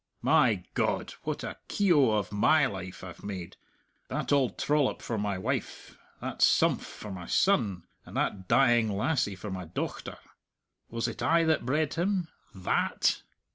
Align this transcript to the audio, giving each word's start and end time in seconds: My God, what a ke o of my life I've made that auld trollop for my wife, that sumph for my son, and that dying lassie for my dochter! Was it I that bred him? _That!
My 0.23 0.63
God, 0.73 1.13
what 1.21 1.43
a 1.43 1.57
ke 1.67 1.91
o 1.91 2.13
of 2.13 2.31
my 2.31 2.65
life 2.65 3.03
I've 3.03 3.23
made 3.23 3.55
that 4.07 4.31
auld 4.33 4.57
trollop 4.57 4.99
for 4.99 5.19
my 5.19 5.37
wife, 5.37 5.95
that 6.19 6.39
sumph 6.41 6.81
for 6.83 7.11
my 7.11 7.27
son, 7.27 7.83
and 8.03 8.17
that 8.17 8.47
dying 8.47 8.89
lassie 8.89 9.35
for 9.35 9.51
my 9.51 9.65
dochter! 9.65 10.17
Was 10.89 11.07
it 11.07 11.21
I 11.21 11.43
that 11.43 11.67
bred 11.67 11.93
him? 11.93 12.29
_That! 12.55 13.21